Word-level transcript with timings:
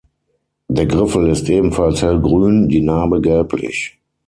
Der 0.67 0.87
Griffel 0.87 1.27
ist 1.27 1.47
ebenfalls 1.47 2.01
hellgrün, 2.01 2.67
die 2.67 2.81
Narbe 2.81 3.21
gelblich. 3.21 3.99